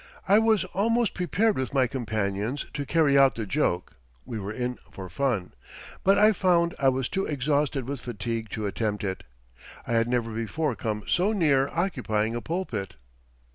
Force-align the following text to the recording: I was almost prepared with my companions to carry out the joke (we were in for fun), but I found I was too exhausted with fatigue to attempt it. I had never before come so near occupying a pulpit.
I 0.27 0.39
was 0.39 0.63
almost 0.73 1.13
prepared 1.13 1.57
with 1.59 1.75
my 1.75 1.85
companions 1.85 2.65
to 2.73 2.87
carry 2.87 3.19
out 3.19 3.35
the 3.35 3.45
joke 3.45 3.97
(we 4.25 4.39
were 4.39 4.51
in 4.51 4.77
for 4.91 5.09
fun), 5.09 5.53
but 6.03 6.17
I 6.17 6.31
found 6.31 6.73
I 6.79 6.89
was 6.89 7.07
too 7.07 7.27
exhausted 7.27 7.87
with 7.87 7.99
fatigue 8.01 8.49
to 8.53 8.65
attempt 8.65 9.03
it. 9.03 9.21
I 9.85 9.93
had 9.93 10.07
never 10.07 10.31
before 10.33 10.75
come 10.75 11.03
so 11.05 11.33
near 11.33 11.67
occupying 11.67 12.33
a 12.33 12.41
pulpit. 12.41 12.95